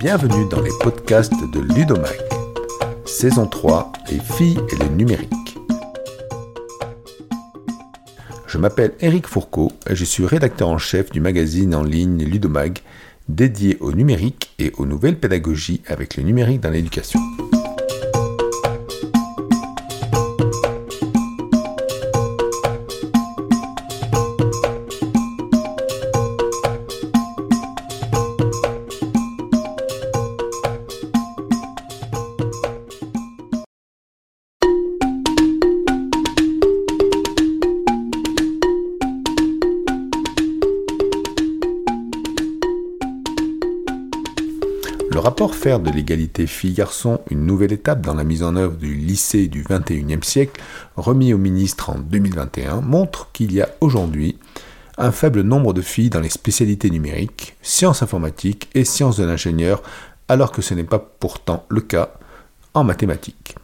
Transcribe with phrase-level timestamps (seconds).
[0.00, 2.18] Bienvenue dans les podcasts de Ludomag.
[3.04, 5.58] Saison 3, les filles et le numérique.
[8.46, 12.78] Je m'appelle Eric Fourcault et je suis rédacteur en chef du magazine en ligne Ludomag,
[13.28, 17.20] dédié au numérique et aux nouvelles pédagogies avec le numérique dans l'éducation.
[45.12, 48.94] Le rapport faire de l'égalité filles-garçons une nouvelle étape dans la mise en œuvre du
[48.94, 50.62] lycée du XXIe siècle,
[50.96, 54.38] remis au ministre en 2021, montre qu'il y a aujourd'hui
[54.98, 59.82] un faible nombre de filles dans les spécialités numériques, sciences informatiques et sciences de l'ingénieur,
[60.28, 62.12] alors que ce n'est pas pourtant le cas
[62.74, 63.56] en mathématiques.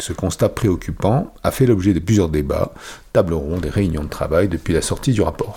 [0.00, 2.72] Ce constat préoccupant a fait l'objet de plusieurs débats,
[3.12, 5.54] tables rondes et réunions de travail depuis la sortie du rapport.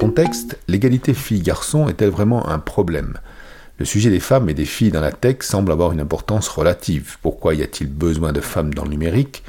[0.00, 3.18] Contexte, l'égalité filles-garçons est-elle vraiment un problème.
[3.78, 7.18] Le sujet des femmes et des filles dans la tech semble avoir une importance relative.
[7.20, 9.42] Pourquoi y a-t-il besoin de femmes dans le numérique?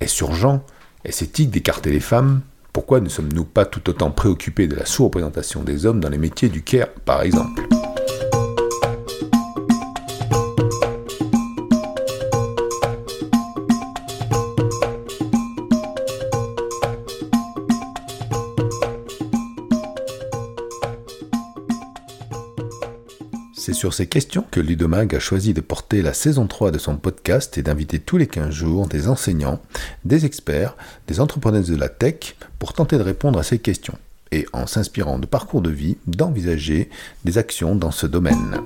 [0.00, 0.62] Est-ce urgent?
[1.06, 2.42] Est-ce éthique d'écarter les femmes?
[2.74, 6.50] Pourquoi ne sommes-nous pas tout autant préoccupés de la sous-représentation des hommes dans les métiers
[6.50, 7.62] du care, par exemple?
[23.80, 27.56] Sur ces questions que Ludomag a choisi de porter la saison 3 de son podcast
[27.56, 29.58] et d'inviter tous les 15 jours des enseignants,
[30.04, 30.76] des experts,
[31.08, 33.96] des entrepreneurs de la tech pour tenter de répondre à ces questions
[34.32, 36.90] et, en s'inspirant de parcours de vie, d'envisager
[37.24, 38.60] des actions dans ce domaine.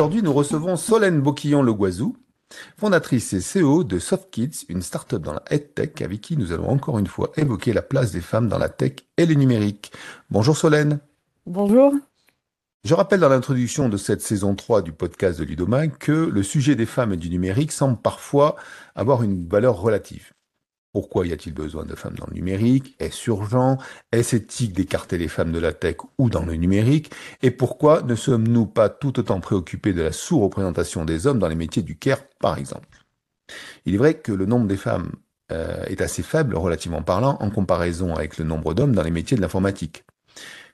[0.00, 2.16] Aujourd'hui, nous recevons Solène Boquillon-Le Guazou,
[2.78, 6.98] fondatrice et CEO de SoftKids, une start-up dans la tech avec qui nous allons encore
[6.98, 9.92] une fois évoquer la place des femmes dans la tech et le numérique.
[10.30, 11.00] Bonjour Solène.
[11.44, 11.92] Bonjour.
[12.82, 16.76] Je rappelle dans l'introduction de cette saison 3 du podcast de Ludomag que le sujet
[16.76, 18.56] des femmes et du numérique semble parfois
[18.94, 20.32] avoir une valeur relative.
[20.92, 22.96] Pourquoi y a-t-il besoin de femmes dans le numérique?
[22.98, 23.78] Est-ce urgent?
[24.10, 27.12] Est-ce éthique d'écarter les femmes de la tech ou dans le numérique?
[27.42, 31.54] Et pourquoi ne sommes-nous pas tout autant préoccupés de la sous-représentation des hommes dans les
[31.54, 32.88] métiers du care, par exemple?
[33.86, 35.12] Il est vrai que le nombre des femmes
[35.52, 39.36] euh, est assez faible, relativement parlant, en comparaison avec le nombre d'hommes dans les métiers
[39.36, 40.04] de l'informatique.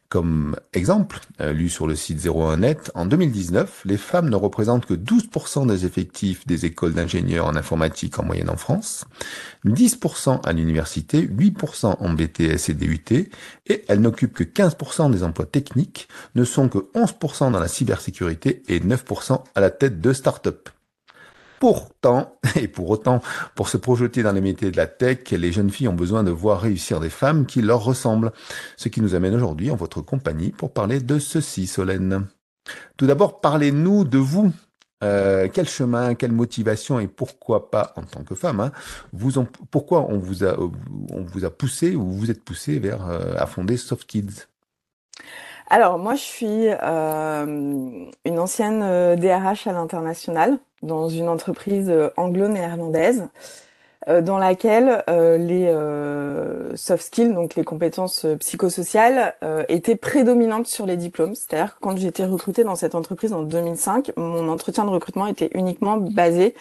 [0.08, 4.94] Comme exemple, euh, lu sur le site 01net, en 2019, les femmes ne représentent que
[4.94, 9.04] 12% des effectifs des écoles d'ingénieurs en informatique en moyenne en France,
[9.64, 13.30] 10% à l'université, 8% en BTS et DUT,
[13.66, 16.06] et elles n'occupent que 15% des emplois techniques,
[16.36, 20.68] ne sont que 11% dans la cybersécurité et 9% à la tête de start-up.
[21.58, 23.20] Pourtant, et pour autant,
[23.54, 26.30] pour se projeter dans les métiers de la tech, les jeunes filles ont besoin de
[26.30, 28.32] voir réussir des femmes qui leur ressemblent.
[28.76, 32.26] Ce qui nous amène aujourd'hui en votre compagnie pour parler de ceci, Solène.
[32.96, 34.52] Tout d'abord, parlez-nous de vous.
[35.04, 38.72] Euh, quel chemin, quelle motivation et pourquoi pas en tant que femme, hein,
[39.70, 43.46] pourquoi on vous a, on vous a poussé ou vous êtes poussé vers euh, à
[43.46, 44.46] fonder Soft Kids?
[45.68, 53.28] Alors moi je suis euh, une ancienne DRH à l'international dans une entreprise anglo-néerlandaise
[54.22, 55.72] dans laquelle les
[56.76, 59.34] soft skills, donc les compétences psychosociales,
[59.68, 61.34] étaient prédominantes sur les diplômes.
[61.34, 65.50] C'est-à-dire quand j'ai été recrutée dans cette entreprise en 2005, mon entretien de recrutement était
[65.54, 66.54] uniquement basé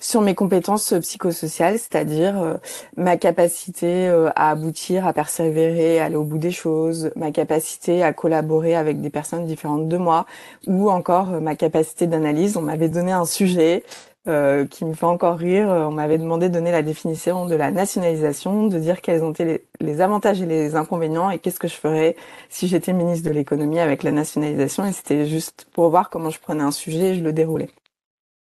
[0.00, 2.58] sur mes compétences psychosociales, c'est-à-dire
[2.96, 8.12] ma capacité à aboutir, à persévérer, à aller au bout des choses, ma capacité à
[8.12, 10.26] collaborer avec des personnes différentes de moi,
[10.66, 12.58] ou encore ma capacité d'analyse.
[12.58, 13.82] On m'avait donné un sujet,
[14.28, 15.68] euh, qui me fait encore rire.
[15.68, 19.44] On m'avait demandé de donner la définition de la nationalisation, de dire quels ont été
[19.44, 22.16] les, les avantages et les inconvénients et qu'est-ce que je ferais
[22.48, 24.84] si j'étais ministre de l'économie avec la nationalisation.
[24.86, 27.70] Et c'était juste pour voir comment je prenais un sujet et je le déroulais.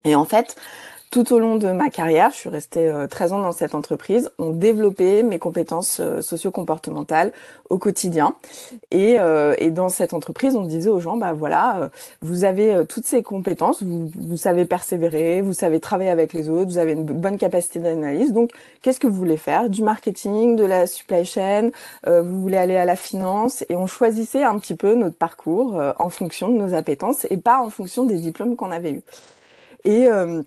[0.05, 0.56] Et en fait,
[1.11, 4.51] tout au long de ma carrière, je suis restée 13 ans dans cette entreprise, ont
[4.51, 7.33] développé mes compétences socio-comportementales
[7.69, 8.37] au quotidien.
[8.93, 9.17] Et,
[9.59, 11.91] et, dans cette entreprise, on disait aux gens, bah voilà,
[12.23, 16.71] vous avez toutes ces compétences, vous, vous savez persévérer, vous savez travailler avec les autres,
[16.71, 18.33] vous avez une bonne capacité d'analyse.
[18.33, 18.53] Donc,
[18.83, 19.69] qu'est-ce que vous voulez faire?
[19.69, 21.71] Du marketing, de la supply chain,
[22.06, 26.09] vous voulez aller à la finance, et on choisissait un petit peu notre parcours en
[26.09, 29.03] fonction de nos appétences et pas en fonction des diplômes qu'on avait eus.
[29.85, 30.43] Et euh,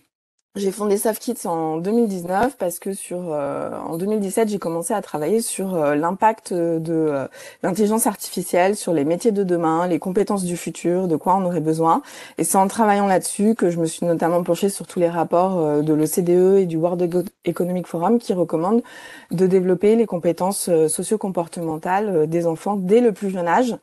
[0.56, 5.42] j'ai fondé SoftKids en 2019 parce que sur euh, en 2017 j'ai commencé à travailler
[5.42, 7.28] sur euh, l'impact de
[7.64, 11.60] l'intelligence artificielle sur les métiers de demain, les compétences du futur, de quoi on aurait
[11.60, 12.04] besoin.
[12.38, 15.82] Et c'est en travaillant là-dessus que je me suis notamment penchée sur tous les rapports
[15.82, 18.84] de l'OCDE et du World Economic Forum qui recommandent
[19.32, 23.76] de développer les compétences socio-comportementales des enfants dès le plus jeune âge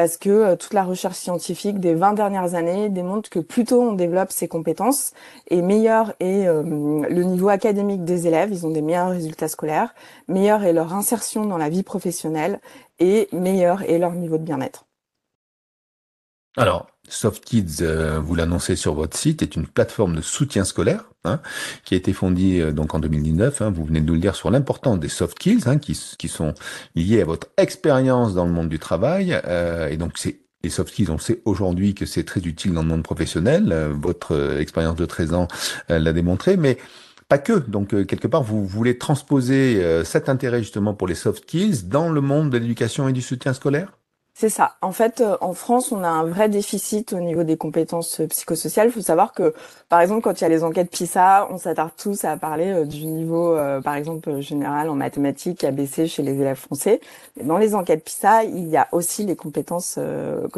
[0.00, 3.82] parce que euh, toute la recherche scientifique des 20 dernières années démontre que plus tôt
[3.82, 5.12] on développe ces compétences,
[5.48, 9.94] et meilleur est euh, le niveau académique des élèves, ils ont des meilleurs résultats scolaires,
[10.26, 12.60] meilleur est leur insertion dans la vie professionnelle,
[12.98, 14.86] et meilleur est leur niveau de bien-être.
[16.56, 21.40] Alors, SoftKids, euh, vous l'annoncez sur votre site, est une plateforme de soutien scolaire hein,
[21.84, 23.62] qui a été fondée euh, donc en 2019.
[23.62, 25.36] Hein, vous venez de nous le dire sur l'importance des soft
[25.66, 26.54] hein, qui, qui sont
[26.94, 29.38] liés à votre expérience dans le monde du travail.
[29.46, 32.88] Euh, et donc c'est les soft on sait aujourd'hui que c'est très utile dans le
[32.88, 33.72] monde professionnel.
[33.98, 35.48] votre expérience de 13 ans
[35.88, 36.76] l'a démontré, mais
[37.30, 37.60] pas que.
[37.60, 41.56] Donc quelque part, vous voulez transposer cet intérêt justement pour les soft
[41.88, 43.99] dans le monde de l'éducation et du soutien scolaire?
[44.40, 44.76] C'est ça.
[44.80, 48.26] En fait, euh, en France, on a un vrai déficit au niveau des compétences euh,
[48.26, 48.88] psychosociales.
[48.88, 49.52] Il faut savoir que,
[49.90, 52.86] par exemple, quand il y a les enquêtes PISA, on s'attarde tous à parler euh,
[52.86, 53.54] du niveau,
[53.84, 57.02] par exemple, général en mathématiques ABC chez les élèves français.
[57.36, 59.98] Mais dans les enquêtes PISA, il y a aussi les compétences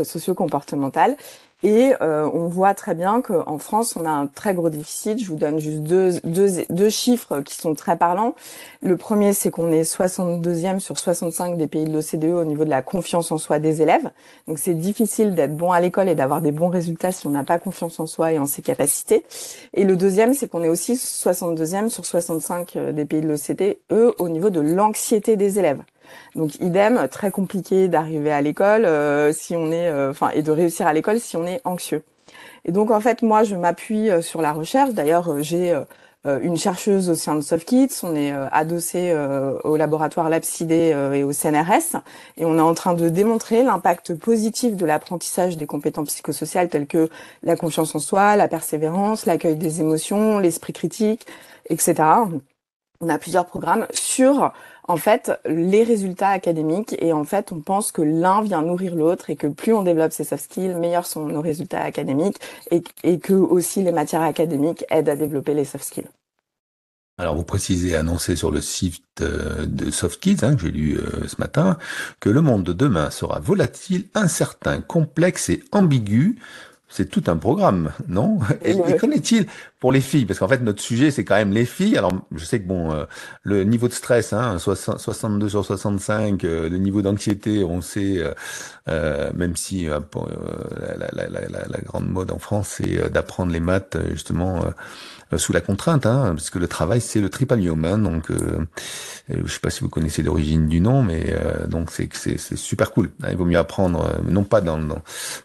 [0.04, 1.16] socio-comportementales.
[1.62, 5.22] Et euh, on voit très bien qu'en France, on a un très gros déficit.
[5.22, 8.34] Je vous donne juste deux, deux, deux chiffres qui sont très parlants.
[8.82, 12.70] Le premier, c'est qu'on est 62e sur 65 des pays de l'OCDE au niveau de
[12.70, 14.10] la confiance en soi des élèves.
[14.48, 17.44] Donc c'est difficile d'être bon à l'école et d'avoir des bons résultats si on n'a
[17.44, 19.24] pas confiance en soi et en ses capacités.
[19.74, 23.76] Et le deuxième, c'est qu'on est aussi 62e sur 65 euh, des pays de l'OCDE
[24.18, 25.82] au niveau de l'anxiété des élèves.
[26.34, 30.50] Donc idem, très compliqué d'arriver à l'école euh, si on est, euh, enfin, et de
[30.50, 32.02] réussir à l'école si on est anxieux.
[32.64, 34.92] Et donc en fait, moi, je m'appuie euh, sur la recherche.
[34.92, 35.74] D'ailleurs, j'ai
[36.24, 39.12] une chercheuse au sein de SoftKids, on est adossé
[39.64, 41.96] au laboratoire LabCD et au CNRS,
[42.36, 46.86] et on est en train de démontrer l'impact positif de l'apprentissage des compétences psychosociales telles
[46.86, 47.08] que
[47.42, 51.26] la confiance en soi, la persévérance, l'accueil des émotions, l'esprit critique,
[51.68, 52.04] etc.
[53.00, 54.52] On a plusieurs programmes sur
[54.92, 59.30] en fait les résultats académiques et en fait on pense que l'un vient nourrir l'autre
[59.30, 62.36] et que plus on développe ses soft skills, meilleurs sont nos résultats académiques
[62.70, 66.08] et, et que aussi les matières académiques aident à développer les soft skills.
[67.16, 71.26] Alors vous précisez, annoncé sur le site euh, de SoftKids, hein, que j'ai lu euh,
[71.26, 71.78] ce matin,
[72.20, 76.36] que le monde de demain sera volatile, incertain, complexe et ambigu.
[76.88, 78.40] C'est tout un programme, non?
[78.64, 79.46] Et, qu'en est-il?
[79.82, 81.98] Pour les filles Parce qu'en fait, notre sujet, c'est quand même les filles.
[81.98, 83.04] Alors, je sais que bon, euh,
[83.42, 88.22] le niveau de stress, hein, 62 sur 65, euh, le niveau d'anxiété, on sait,
[88.88, 90.00] euh, même si la,
[90.96, 94.62] la, la, la, grande mode en France, c'est d'apprendre les maths justement
[95.32, 97.84] euh, sous la contrainte, hein, parce que le travail c'est le tripalium.
[97.84, 98.64] Hein, donc, euh,
[99.28, 102.92] je sais pas si vous connaissez l'origine du nom, mais euh, donc c'est c'est super
[102.92, 103.10] cool.
[103.22, 104.78] Hein, il vaut mieux apprendre euh, non pas dans,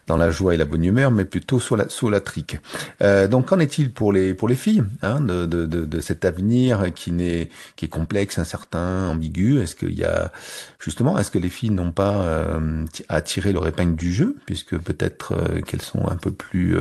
[0.06, 2.58] dans, la joie et la bonne humeur, mais plutôt sur la sur la trique.
[3.02, 6.92] Euh, donc qu'en est-il pour les pour les filles hein, de, de, de, cet avenir
[6.94, 9.60] qui n'est qui est complexe, incertain, ambigu.
[9.60, 10.32] Est-ce qu'il y a
[10.78, 15.34] justement est-ce que les filles n'ont pas euh, attiré leur épingle du jeu, puisque peut-être
[15.66, 16.76] qu'elles sont un peu plus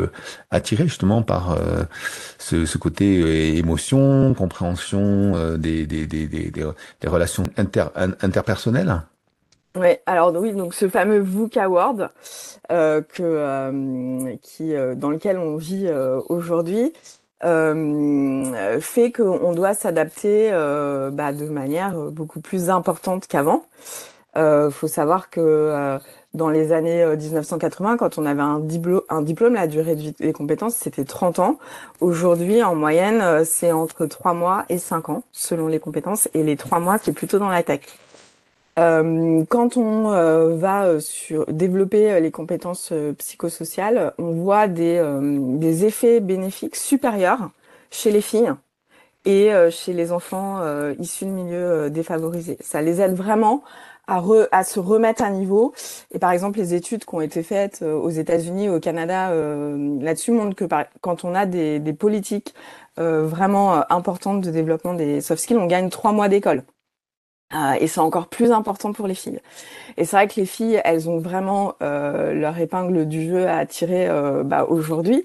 [0.51, 1.57] attirées justement par
[2.37, 6.63] ce, ce côté euh, émotion, compréhension euh, des, des, des, des,
[7.07, 7.85] relations inter,
[8.21, 9.01] interpersonnelles?
[9.75, 12.09] Oui, alors oui, donc ce fameux VOOC Award
[12.71, 15.87] euh, que, euh, qui, dans lequel on vit
[16.29, 16.93] aujourd'hui
[17.43, 23.65] euh, fait qu'on doit s'adapter bah, de manière beaucoup plus importante qu'avant.
[24.35, 25.99] Il faut savoir que
[26.37, 30.33] dans les années 1980, euh, quand on avait un, diplôme, un diplôme, la durée des
[30.33, 31.57] compétences, c'était 30 ans.
[31.99, 36.29] Aujourd'hui, en moyenne, euh, c'est entre 3 mois et 5 ans, selon les compétences.
[36.33, 37.81] Et les 3 mois, c'est plutôt dans la tech.
[38.77, 46.19] Euh, quand on euh, va sur développer les compétences psychosociales, on voit des, des effets
[46.19, 47.49] bénéfiques supérieurs
[47.89, 48.53] chez les filles
[49.25, 50.61] et chez les enfants
[50.99, 52.57] issus de milieux défavorisés.
[52.61, 53.61] Ça les aide vraiment
[54.07, 55.73] à, à, se remettre à niveau.
[56.11, 59.31] Et par exemple, les études qui ont été faites aux États-Unis, au Canada,
[60.01, 60.65] là-dessus montrent que
[61.01, 62.53] quand on a des, des politiques
[62.97, 66.63] vraiment importantes de développement des soft skills, on gagne trois mois d'école.
[67.53, 69.39] Euh, et c'est encore plus important pour les filles.
[69.95, 73.65] Et c'est vrai que les filles, elles ont vraiment euh, leur épingle du jeu à
[73.65, 75.23] tirer euh, bah, aujourd'hui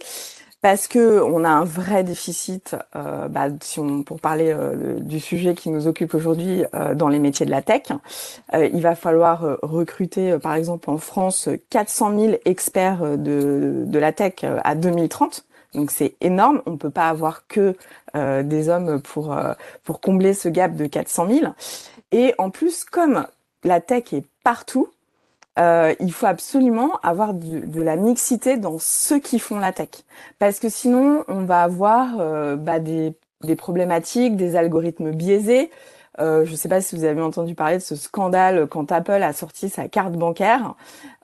[0.60, 4.54] parce que on a un vrai déficit, bah, si on, pour parler
[5.00, 6.62] du sujet qui nous occupe aujourd'hui
[6.94, 7.88] dans les métiers de la tech.
[8.54, 14.34] il va falloir recruter, par exemple en France, 400 000 experts de, de la tech
[14.44, 15.44] à 2030.
[15.74, 16.62] Donc c'est énorme.
[16.66, 17.74] On peut pas avoir que
[18.14, 19.36] des hommes pour
[19.82, 21.52] pour combler ce gap de 400 000.
[22.12, 23.26] Et en plus, comme
[23.64, 24.88] la tech est partout,
[25.58, 29.88] euh, il faut absolument avoir de la mixité dans ceux qui font la tech.
[30.38, 35.70] Parce que sinon, on va avoir euh, bah, des, des, problématiques, des algorithmes biaisés.
[36.20, 39.22] Euh, je ne sais pas si vous avez entendu parler de ce scandale quand Apple
[39.22, 40.74] a sorti sa carte bancaire.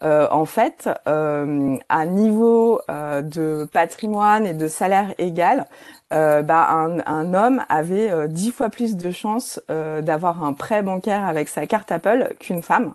[0.03, 5.67] Euh, en fait, euh, à niveau de patrimoine et de salaire égal,
[6.11, 11.67] bah, un, homme avait dix fois plus de chances d'avoir un prêt bancaire avec sa
[11.67, 12.95] carte Apple qu'une femme,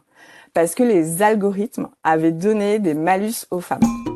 [0.54, 4.13] parce que les algorithmes avaient donné des malus aux femmes.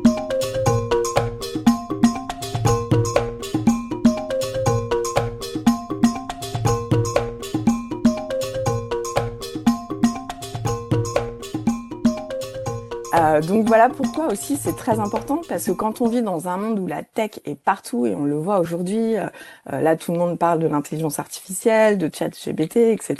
[13.38, 16.56] Euh, donc voilà pourquoi aussi c'est très important parce que quand on vit dans un
[16.56, 19.26] monde où la tech est partout et on le voit aujourd'hui, euh,
[19.72, 23.16] euh, là tout le monde parle de l'intelligence artificielle, de ChatGPT, etc.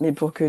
[0.00, 0.44] Mais pour que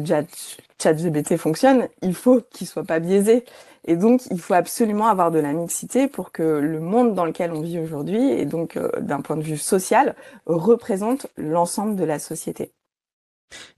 [0.79, 3.45] ChatGPT fonctionne, il faut qu'il soit pas biaisé.
[3.85, 7.51] Et donc il faut absolument avoir de la mixité pour que le monde dans lequel
[7.51, 10.15] on vit aujourd'hui et donc d'un point de vue social
[10.45, 12.73] représente l'ensemble de la société.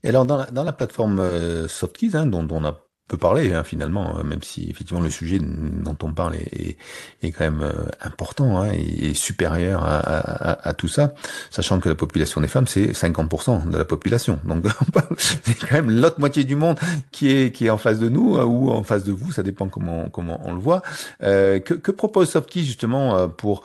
[0.02, 4.22] Et alors dans la, plateforme SoftKeys, hein, dont, on a peut parler hein, finalement, euh,
[4.22, 6.78] même si effectivement le sujet dont on parle est,
[7.22, 11.12] est, quand même euh, important hein, et, supérieur à, à, à, tout ça,
[11.50, 14.40] sachant que la population des femmes c'est 50% de la population.
[14.44, 14.64] Donc
[15.18, 16.78] c'est quand même l'autre moitié du monde
[17.10, 19.42] qui est qui est en face de nous euh, ou en face de vous, ça
[19.42, 20.82] dépend comment comment on le voit.
[21.22, 23.64] Euh, que, que propose Softkey justement pour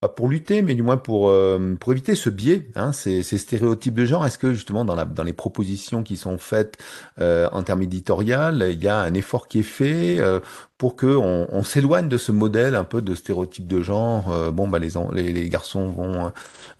[0.00, 3.36] pas pour lutter, mais du moins pour, euh, pour éviter ce biais, hein, ces, ces,
[3.38, 4.24] stéréotypes de genre.
[4.26, 6.78] Est-ce que justement dans, la, dans les propositions qui sont faites
[7.20, 10.40] euh, en termes éditorial, il y a un effort qui est fait euh,
[10.78, 14.32] pour que on, on s'éloigne de ce modèle un peu de stéréotype de genre.
[14.32, 16.32] Euh, bon, bah les, les, les garçons vont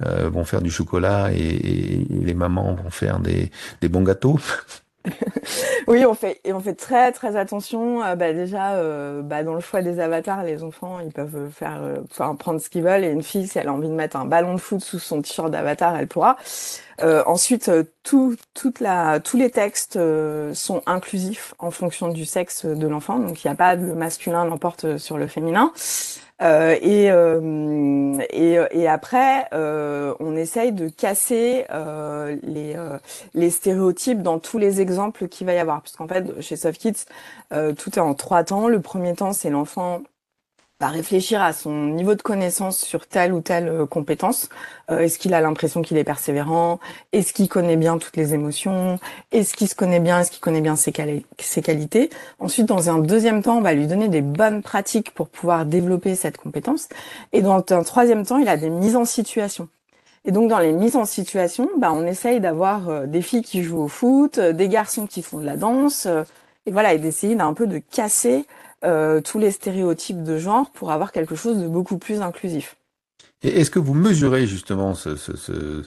[0.07, 3.50] euh, vont faire du chocolat et, et, les mamans vont faire des,
[3.83, 4.39] des bons gâteaux.
[5.87, 8.02] oui, on fait et on fait très très attention.
[8.02, 11.80] Euh, bah, déjà, euh, bah, dans le choix des avatars, les enfants ils peuvent faire,
[11.83, 13.04] euh, enfin, prendre ce qu'ils veulent.
[13.04, 15.23] Et une fille, si elle a envie de mettre un ballon de foot sous son
[15.23, 16.37] t-shirt d'avatar, elle pourra.
[17.26, 17.71] ensuite,
[18.02, 19.99] tout, toute la, tous les textes
[20.54, 23.19] sont inclusifs en fonction du sexe de l'enfant.
[23.19, 25.73] Donc, il n'y a pas le masculin l'emporte sur le féminin.
[26.42, 31.66] Euh, et, euh, et, et, après, euh, on essaye de casser
[32.42, 32.76] les,
[33.35, 35.82] les stéréotypes dans tous les exemples qu'il va y avoir.
[35.82, 37.04] Parce qu'en fait, chez SoftKids,
[37.50, 38.68] tout est en trois temps.
[38.68, 40.02] Le premier temps, c'est l'enfant
[40.80, 44.49] va réfléchir à son niveau de connaissance sur telle ou telle euh, compétence.
[44.90, 46.80] Euh, est-ce qu'il a l'impression qu'il est persévérant?
[47.12, 48.99] Est-ce qu'il connaît bien toutes les émotions?
[49.30, 50.20] Est-ce qu'il se connaît bien?
[50.20, 52.08] Est-ce qu'il connaît bien ses, qualités?
[52.38, 56.14] Ensuite, dans un deuxième temps, on va lui donner des bonnes pratiques pour pouvoir développer
[56.14, 56.88] cette compétence.
[57.32, 59.68] Et dans un troisième temps, il a des mises en situation.
[60.25, 63.62] Et donc dans les mises en situation, bah, on essaye d'avoir euh, des filles qui
[63.62, 66.06] jouent au foot, des garçons qui font de la danse,
[66.66, 68.44] et voilà, et d'essayer d'un peu de casser
[68.84, 72.76] euh, tous les stéréotypes de genre pour avoir quelque chose de beaucoup plus inclusif.
[73.42, 75.82] Et est-ce que vous mesurez justement ce, ce, ce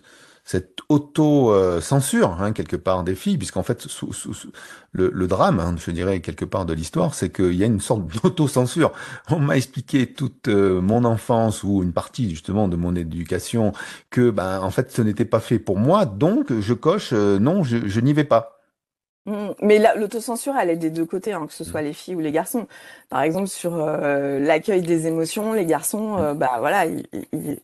[0.45, 3.88] cette auto-censure, hein, quelque part, des filles, puisqu'en fait,
[4.91, 8.03] le, drame, hein, je dirais, quelque part de l'histoire, c'est qu'il y a une sorte
[8.23, 8.91] d'auto-censure.
[9.29, 13.71] On m'a expliqué toute euh, mon enfance, ou une partie, justement, de mon éducation,
[14.09, 17.63] que, ben, en fait, ce n'était pas fait pour moi, donc je coche, euh, non,
[17.63, 18.52] je n'y vais pas.
[19.25, 22.20] Mmh, mais l'autocensure, elle est des deux côtés, hein, que ce soit les filles ou
[22.20, 22.68] les garçons.
[23.10, 26.84] Par exemple, sur euh, l'accueil des émotions, les garçons, euh, bah voilà,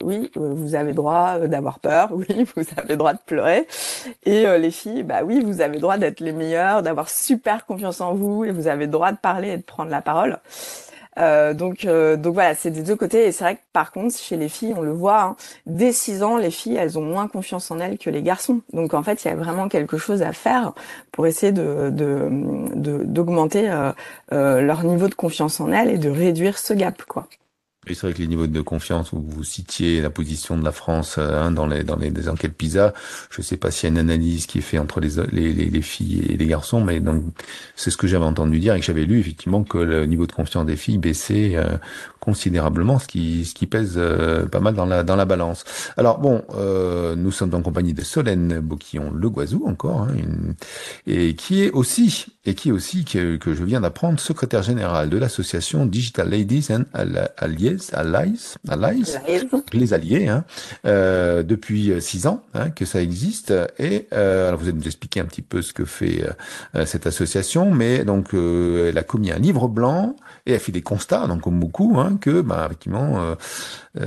[0.01, 3.67] oui, vous avez droit d'avoir peur, oui, vous avez droit de pleurer.
[4.25, 7.99] Et euh, les filles, bah oui, vous avez droit d'être les meilleures, d'avoir super confiance
[7.99, 10.39] en vous, et vous avez droit de parler et de prendre la parole.
[11.17, 13.27] Euh, donc, euh, donc voilà, c'est des deux côtés.
[13.27, 15.35] Et c'est vrai que par contre, chez les filles, on le voit, hein,
[15.65, 18.61] dès 6 ans, les filles, elles ont moins confiance en elles que les garçons.
[18.73, 20.73] Donc en fait, il y a vraiment quelque chose à faire
[21.11, 21.89] pour essayer de
[23.05, 23.93] d'augmenter de,
[24.33, 27.27] euh, leur niveau de confiance en elles et de réduire ce gap, quoi.
[27.87, 30.73] Et c'est vrai que les niveaux de confiance où vous citiez la position de la
[30.73, 32.93] France hein, dans les dans les, enquêtes PISA,
[33.29, 35.53] je ne sais pas s'il y a une analyse qui est faite entre les, les,
[35.53, 37.23] les, filles et les garçons, mais donc
[37.77, 40.33] c'est ce que j'avais entendu dire et que j'avais lu effectivement que le niveau de
[40.33, 41.77] confiance des filles baissait euh,
[42.19, 45.63] considérablement, ce qui ce qui pèse euh, pas mal dans la dans la balance.
[45.95, 50.15] Alors bon, euh, nous sommes en compagnie de Solène Boquillon Le Guazou encore, hein,
[51.07, 55.11] et qui est aussi et qui est aussi que, que je viens d'apprendre secrétaire général
[55.11, 56.85] de l'association Digital Ladies and
[57.37, 59.17] Allies Allies, Allies,
[59.71, 60.45] les alliés, hein,
[60.87, 63.53] euh, depuis euh, six ans hein, que ça existe.
[63.77, 66.27] Et euh, alors vous allez nous expliquer un petit peu ce que fait
[66.73, 70.15] euh, cette association, mais donc elle a commis un livre blanc
[70.47, 73.35] et elle fait des constats, donc comme beaucoup, hein, que bah, effectivement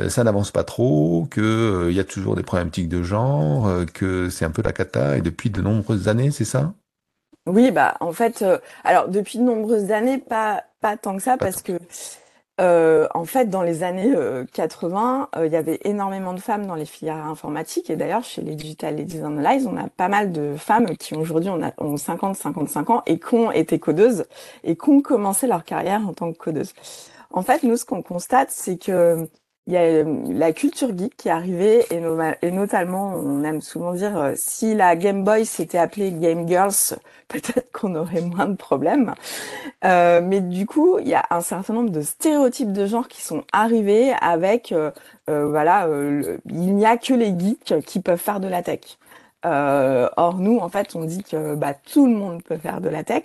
[0.09, 4.45] ça n'avance pas trop, que il y a toujours des problématiques de genre, que c'est
[4.45, 6.75] un peu la cata et depuis de nombreuses années, c'est ça?
[7.47, 8.45] Oui, bah en fait,
[8.85, 11.79] alors depuis de nombreuses années, pas pas tant que ça, parce que
[12.61, 14.15] euh, en fait, dans les années
[14.53, 17.89] 80, euh, euh, il y avait énormément de femmes dans les filières informatiques.
[17.91, 21.51] Et d'ailleurs, chez les Digital Ladies Analyze, on a pas mal de femmes qui aujourd'hui
[21.51, 24.27] ont, 50, 55 ans et qui ont été codeuses
[24.65, 26.75] et qui ont commencé leur carrière en tant que codeuses.
[27.31, 29.27] En fait, nous, ce qu'on constate, c'est que
[29.67, 33.93] il y a euh, la culture geek qui est arrivée et, notamment, on aime souvent
[33.93, 36.97] dire, euh, si la Game Boy s'était appelée Game Girls,
[37.29, 39.15] peut-être qu'on aurait moins de problèmes.
[39.85, 43.23] Euh, mais du coup, il y a un certain nombre de stéréotypes de genre qui
[43.23, 44.91] sont arrivés avec, euh,
[45.27, 45.89] voilà,
[46.47, 48.99] il n'y a que les geeks qui peuvent faire de la tech.
[49.45, 52.89] Euh, or, nous, en fait, on dit que bah, tout le monde peut faire de
[52.89, 53.25] la tech.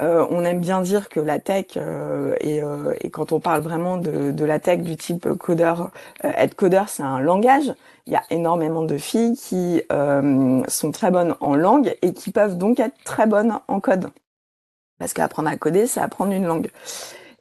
[0.00, 4.30] Euh, on aime bien dire que la tech, euh, et, quand on parle vraiment de,
[4.30, 5.90] de, la tech du type codeur,
[6.22, 7.72] être codeur, c'est un langage.
[8.06, 9.82] Il y a énormément de filles qui
[10.68, 14.10] sont très bonnes en langue et qui peuvent donc être très bonnes en code.
[14.98, 16.70] Parce qu'apprendre à coder, c'est apprendre une langue.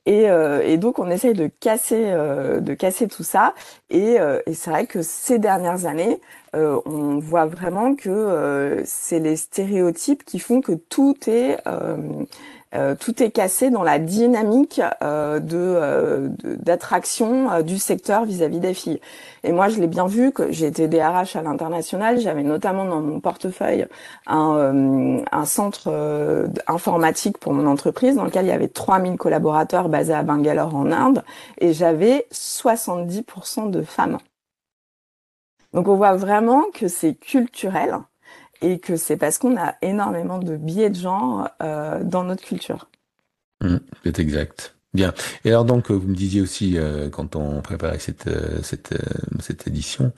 [0.05, 3.53] Et, euh, et, donc on essaye de casser, euh, de casser tout ça.
[3.89, 6.21] Et, euh, et c'est vrai que ces dernières années,
[6.53, 11.57] on voit vraiment que c'est les stéréotypes qui font que tout est
[12.75, 18.73] euh, tout est cassé dans la dynamique euh, euh, de d'attraction du secteur vis-à-vis des
[18.73, 18.99] filles.
[19.43, 22.19] Et moi, je l'ai bien vu que j'ai été DRH à l'international.
[22.19, 23.87] J'avais notamment dans mon portefeuille
[24.27, 30.13] un, un centre informatique pour mon entreprise dans lequel il y avait 3000 collaborateurs basés
[30.13, 31.23] à Bangalore en Inde
[31.59, 34.17] et j'avais 70% de femmes.
[35.73, 37.99] Donc on voit vraiment que c'est culturel
[38.61, 42.89] et que c'est parce qu'on a énormément de biais de genre euh, dans notre culture.
[43.61, 44.75] Mmh, c'est exact.
[44.95, 45.13] Bien.
[45.43, 48.97] Et alors donc vous me disiez aussi euh, quand on préparait cette euh, cette, euh,
[49.41, 50.13] cette édition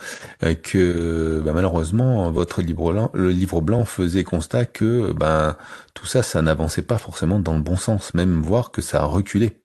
[0.61, 5.57] que bah, malheureusement votre livre blanc le livre blanc faisait constat que ben
[5.95, 9.05] tout ça ça n'avançait pas forcément dans le bon sens même voire que ça a
[9.05, 9.57] reculé.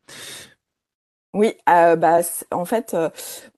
[1.35, 2.19] Oui, euh, bah,
[2.51, 3.09] en fait, euh,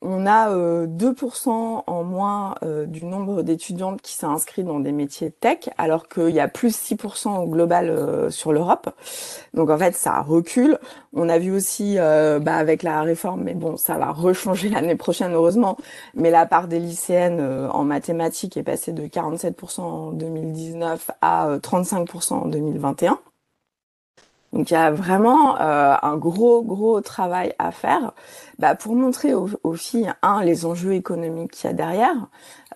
[0.01, 4.93] on a euh, 2% en moins euh, du nombre d'étudiantes qui s'est inscrit dans des
[4.93, 8.91] métiers tech, alors qu'il y a plus 6% au global euh, sur l'Europe.
[9.55, 10.79] Donc en fait, ça recule.
[11.15, 15.33] On a vu aussi bah, avec la réforme, mais bon, ça va rechanger l'année prochaine,
[15.33, 15.77] heureusement.
[16.15, 17.41] Mais la part des lycéennes
[17.73, 23.19] en mathématiques est passée de 47% en 2019 à 35% en 2021.
[24.55, 28.13] Donc il y a vraiment euh, un gros gros travail à faire
[28.61, 32.29] bah, pour montrer aux, filles un les enjeux économiques qu'il y a derrière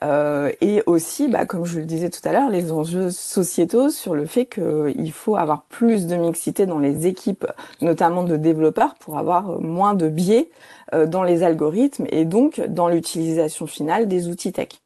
[0.03, 4.17] euh, et aussi bah, comme je le disais tout à l'heure les enjeux sociétaux sur
[4.17, 7.47] le fait qu'il faut avoir plus de mixité dans les équipes
[7.81, 10.51] notamment de développeurs pour avoir moins de biais
[10.95, 14.81] euh, dans les algorithmes et donc dans l'utilisation finale des outils tech.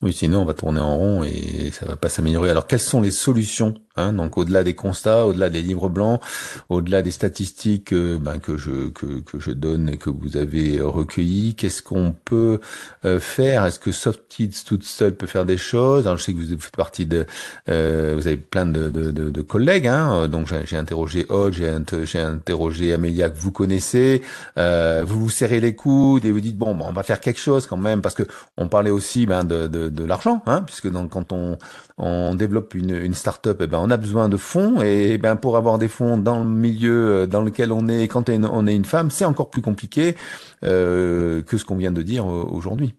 [0.00, 2.50] Oui, sinon on va tourner en rond et ça va pas s'améliorer.
[2.50, 6.20] Alors quelles sont les solutions Hein, donc au-delà des constats, au-delà des livres blancs,
[6.68, 10.80] au-delà des statistiques euh, ben, que je que, que, je donne et que vous avez
[10.80, 12.60] recueillies, qu'est-ce qu'on peut
[13.04, 13.64] euh, faire?
[13.66, 16.06] Est-ce que SoftKids toute seule peut faire des choses?
[16.06, 17.26] Alors je sais que vous faites partie de,
[17.68, 21.60] euh, vous avez plein de, de, de, de collègues, hein, donc j'ai interrogé Hodge,
[22.04, 24.22] j'ai interrogé Amélia que vous connaissez,
[24.56, 27.76] vous vous serrez les coudes et vous dites bon, on va faire quelque chose quand
[27.76, 28.24] même parce que
[28.56, 31.58] on parlait aussi ben, de, de, l'argent, hein, puisque donc, quand on
[31.98, 35.78] on développe une, une start-up, eh ben a besoin de fonds et, ben pour avoir
[35.78, 39.10] des fonds dans le milieu euh, dans lequel on est, quand on est une femme,
[39.10, 40.16] c'est encore plus compliqué
[40.64, 42.94] euh, que ce qu'on vient de dire euh, aujourd'hui.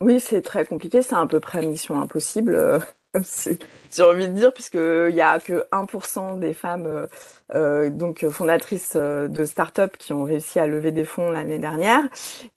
[0.00, 2.80] Oui, c'est très compliqué, c'est à peu près mission impossible.
[3.94, 7.06] J'ai envie de dire, puisqu'il n'y a que 1% des femmes
[7.54, 12.02] euh, donc fondatrice euh, de start-up qui ont réussi à lever des fonds l'année dernière.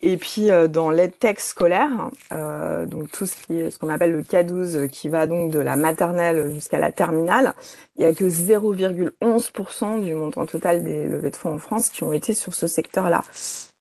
[0.01, 4.23] Et puis euh, dans l'EdTech scolaire, euh, donc tout ce qui ce qu'on appelle le
[4.23, 7.53] K12, qui va donc de la maternelle jusqu'à la terminale,
[7.97, 12.03] il y a que 0,11% du montant total des levées de fonds en France qui
[12.03, 13.23] ont été sur ce secteur-là.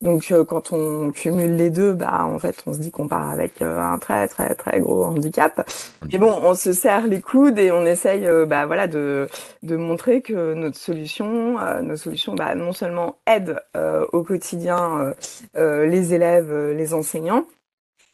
[0.00, 3.30] Donc euh, quand on cumule les deux, bah en fait on se dit qu'on part
[3.30, 5.68] avec euh, un très très très gros handicap.
[6.12, 9.28] Et bon, on se serre les coudes et on essaye euh, bah voilà de
[9.64, 13.60] de montrer que notre solution, nos solutions bah, non seulement aident
[14.12, 15.14] au quotidien
[15.54, 17.44] les élèves, les enseignants,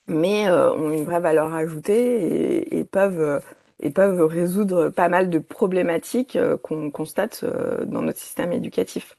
[0.08, 3.42] mais ont une vraie valeur ajoutée et, et peuvent
[3.80, 7.44] et peuvent résoudre pas mal de problématiques qu'on constate
[7.86, 9.16] dans notre système éducatif.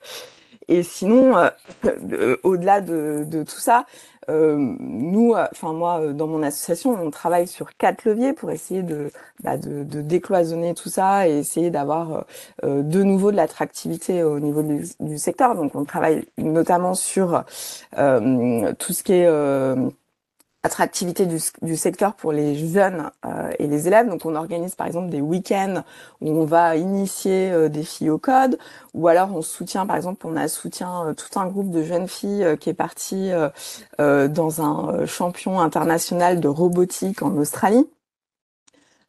[0.67, 3.85] Et sinon, euh, au-delà de, de, tout ça,
[4.29, 9.11] euh, nous, enfin moi, dans mon association, on travaille sur quatre leviers pour essayer de,
[9.43, 12.25] bah, de, de, décloisonner tout ça et essayer d'avoir
[12.63, 15.55] euh, de nouveau de l'attractivité au niveau du, du, secteur.
[15.55, 17.43] Donc, on travaille notamment sur
[17.97, 19.29] euh, tout ce qui est
[20.65, 24.09] attractivité du, du, secteur pour les jeunes euh, et les élèves.
[24.09, 25.83] Donc on organise par exemple des week-ends
[26.21, 28.57] où on va initier euh, des filles au code,
[28.93, 32.07] ou alors on soutient par exemple on a soutient euh, tout un groupe de jeunes
[32.07, 33.31] filles euh, qui est parti
[33.99, 37.85] euh, dans un champion international de robotique en Australie.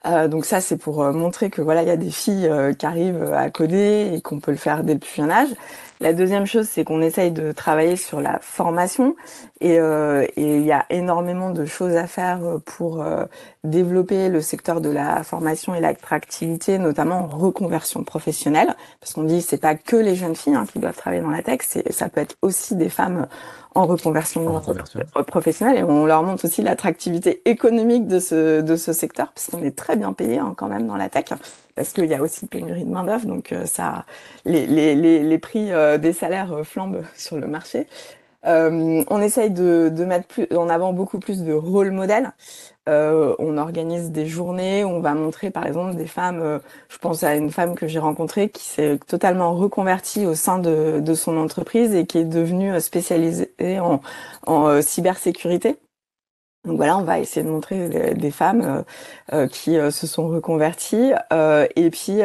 [0.04, 3.50] Donc ça c'est pour montrer que voilà il y a des filles qui arrivent à
[3.50, 5.48] coder et qu'on peut le faire dès le plus jeune âge.
[5.98, 9.16] La deuxième chose, c'est qu'on essaye de travailler sur la formation
[9.62, 13.24] et, euh, et, il y a énormément de choses à faire euh, pour euh,
[13.64, 19.40] développer le secteur de la formation et l'attractivité, notamment en reconversion professionnelle, parce qu'on dit
[19.40, 22.20] c'est pas que les jeunes filles hein, qui doivent travailler dans la tech, ça peut
[22.20, 23.26] être aussi des femmes
[23.76, 25.00] en reconversion, en reconversion.
[25.26, 29.62] professionnelle et on leur montre aussi l'attractivité économique de ce de ce secteur, parce qu'on
[29.62, 31.26] est très bien payé hein, quand même dans la tech
[31.76, 34.06] parce qu'il y a aussi pénurie de main d'œuvre, donc euh, ça,
[34.44, 37.86] les, les, les, les prix euh, des salaires euh, flambent sur le marché.
[38.46, 42.32] Euh, on essaye de, mettre plus, en avant beaucoup plus de rôle modèles.
[42.88, 47.24] Euh, on organise des journées, on va montrer par exemple des femmes, euh, je pense
[47.24, 51.94] à une femme que j'ai rencontrée qui s'est totalement reconvertie au sein de, son entreprise
[51.94, 55.76] et qui est devenue spécialisée en, cybersécurité.
[56.64, 58.84] Donc voilà, on va essayer de montrer des, femmes
[59.50, 62.20] qui se sont reconverties et puis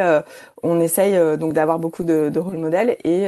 [0.64, 3.28] on essaye donc d'avoir beaucoup de, de rôle modèles et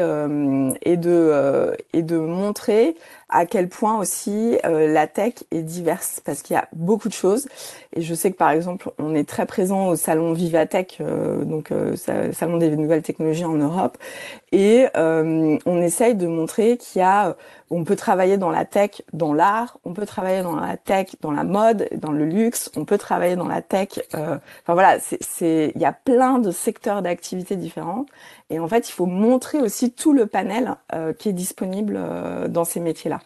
[0.84, 2.96] et de et de montrer
[3.30, 7.48] à quel point aussi la tech est diverse parce qu'il y a beaucoup de choses
[7.94, 11.02] et je sais que par exemple on est très présent au salon Vivatech
[11.44, 11.72] donc
[12.32, 13.98] salon des nouvelles technologies en Europe
[14.52, 17.36] et on essaye de montrer qu'il y a
[17.74, 21.32] on peut travailler dans la tech, dans l'art, on peut travailler dans la tech, dans
[21.32, 24.00] la mode, dans le luxe, on peut travailler dans la tech.
[24.14, 27.23] Euh, enfin voilà, c'est, il y a plein de secteurs d'activité
[27.56, 28.06] différents.
[28.50, 32.48] Et en fait, il faut montrer aussi tout le panel euh, qui est disponible euh,
[32.48, 33.22] dans ces métiers-là.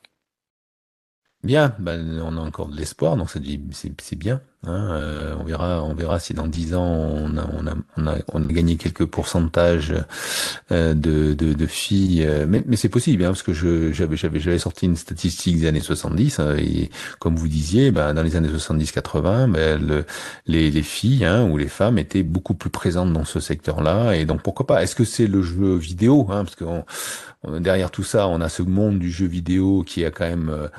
[1.43, 4.41] Bien, ben, on a encore de l'espoir, donc c'est bien.
[4.65, 8.07] Hein, euh, on verra, on verra si dans dix ans on a, on a, on
[8.07, 9.93] a, on a gagné quelques pourcentages
[10.71, 14.57] euh, de, de, de, filles, euh, mais, mais c'est possible, hein, parce que j'avais, j'avais,
[14.57, 16.89] sorti une statistique des années 70 hein, et
[17.19, 20.05] comme vous disiez, ben, dans les années 70-80, ben, le,
[20.47, 24.25] les, les filles hein, ou les femmes étaient beaucoup plus présentes dans ce secteur-là, et
[24.25, 24.81] donc pourquoi pas.
[24.81, 26.65] Est-ce que c'est le jeu vidéo hein, Parce que
[27.59, 30.69] derrière tout ça, on a ce monde du jeu vidéo qui a quand même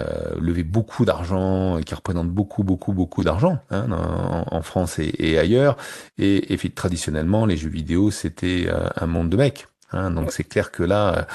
[0.00, 5.76] euh, levé beaucoup d'argent, qui représente beaucoup, beaucoup, beaucoup d'argent hein, en, France et, ailleurs.
[6.16, 9.68] Et, et, traditionnellement, les jeux vidéo, c'était euh, un monde de mecs.
[9.92, 11.26] Hein, donc c'est clair que là,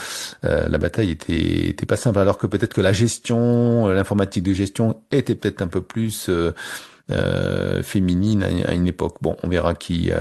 [0.44, 2.20] euh, la bataille était, pas simple.
[2.20, 6.54] Alors que peut-être que la gestion, l'informatique de gestion était peut-être un peu plus euh,
[7.12, 9.18] euh, féminine à, une époque.
[9.22, 10.12] Bon, on verra qui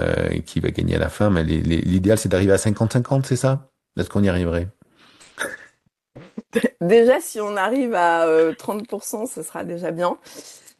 [0.46, 3.70] qui va gagner à la fin, mais l'idéal c'est d'arriver à 50-50, c'est ça?
[3.98, 4.68] Est-ce qu'on y arriverait?
[6.80, 10.16] Déjà, si on arrive à 30%, ce sera déjà bien.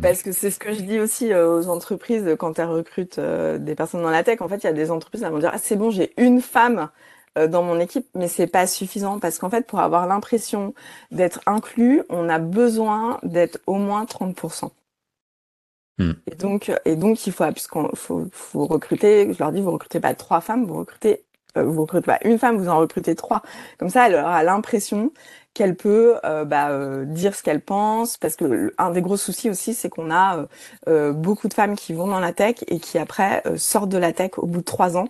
[0.03, 3.59] Parce que c'est ce que je dis aussi euh, aux entreprises quand elles recrutent euh,
[3.59, 4.41] des personnes dans la tech.
[4.41, 6.41] En fait, il y a des entreprises qui vont dire ah, c'est bon, j'ai une
[6.41, 6.89] femme
[7.39, 10.75] euh, dans mon équipe, mais c'est pas suffisant parce qu'en fait, pour avoir l'impression
[11.11, 14.71] d'être inclus, on a besoin d'être au moins 30%.
[15.99, 16.13] Hmm.
[16.31, 19.33] Et donc, et donc, il faut, puisqu'on faut, faut recruter.
[19.33, 21.25] Je leur dis, vous recrutez pas trois femmes, vous recrutez
[21.57, 23.43] vous recrutez pas une femme, vous en recrutez trois.
[23.79, 25.13] Comme ça, elle aura l'impression
[25.55, 29.51] qu'elle peut euh, bah, euh, dire ce qu'elle pense, parce que un des gros soucis
[29.51, 30.47] aussi, c'est qu'on a
[30.89, 34.13] euh, beaucoup de femmes qui vont dans la tech et qui après sortent de la
[34.13, 35.09] tech au bout de trois ans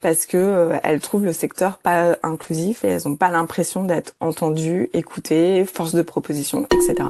[0.00, 4.88] parce que elles trouvent le secteur pas inclusif et elles n'ont pas l'impression d'être entendues,
[4.94, 7.06] écoutées, force de proposition, etc.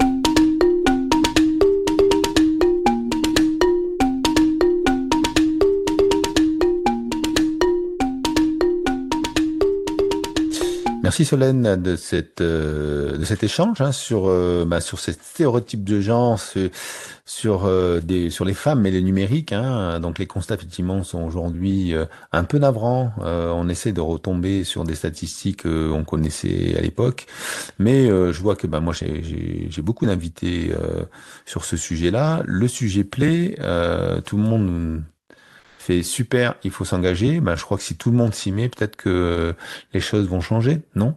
[11.11, 15.83] Merci Solène de cette euh, de cet échange hein, sur euh, bah, sur ces stéréotypes
[15.83, 16.39] de genre
[17.27, 19.53] sur euh, des sur les femmes et les numériques.
[19.53, 19.99] Hein.
[19.99, 21.95] donc les constats effectivement sont aujourd'hui
[22.31, 23.13] un peu navrants.
[23.19, 27.27] on essaie de retomber sur des statistiques qu'on connaissait à l'époque,
[27.81, 30.73] mais je vois que bah, moi j'ai beaucoup d'invités
[31.45, 32.45] sur ce sujet-là.
[32.47, 33.57] Le sujet plaît,
[34.27, 35.03] tout le monde
[35.81, 37.41] fait super, il faut s'engager.
[37.41, 39.55] Ben, je crois que si tout le monde s'y met, peut-être que
[39.93, 41.17] les choses vont changer, non?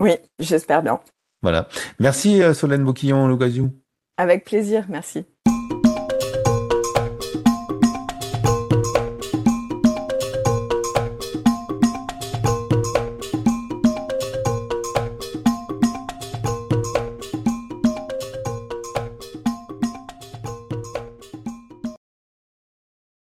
[0.00, 1.00] Oui, j'espère bien.
[1.42, 1.68] Voilà.
[1.98, 3.72] Merci euh, Solène Bouquillon, l'occasion.
[4.16, 5.24] Avec plaisir, merci.